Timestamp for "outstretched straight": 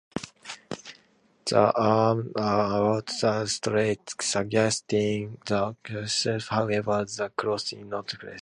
2.97-4.03